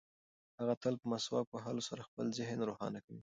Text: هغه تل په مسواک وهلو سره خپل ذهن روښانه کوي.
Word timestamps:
هغه 0.59 0.73
تل 0.81 0.93
په 1.01 1.05
مسواک 1.11 1.47
وهلو 1.51 1.87
سره 1.89 2.07
خپل 2.09 2.25
ذهن 2.39 2.59
روښانه 2.69 2.99
کوي. 3.05 3.19